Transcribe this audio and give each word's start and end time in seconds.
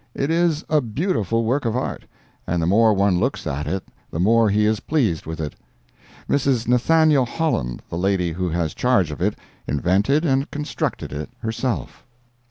It 0.15 0.31
is 0.31 0.65
a 0.67 0.81
beautiful 0.81 1.43
work 1.45 1.63
of 1.63 1.75
art, 1.77 2.05
and 2.47 2.59
the 2.59 2.65
more 2.65 2.91
one 2.91 3.19
looks 3.19 3.45
at 3.45 3.67
it 3.67 3.83
the 4.09 4.19
more 4.19 4.49
he 4.49 4.65
is 4.65 4.79
pleased 4.79 5.27
with 5.27 5.39
it. 5.39 5.53
Mrs. 6.27 6.67
Nathaniel 6.67 7.27
Holland, 7.27 7.83
the 7.87 7.99
lady 7.99 8.31
who 8.31 8.49
has 8.49 8.73
charge 8.73 9.11
of 9.11 9.21
it, 9.21 9.37
invented 9.67 10.25
and 10.25 10.49
constructed 10.49 11.13
it 11.13 11.29
herself. 11.41 12.03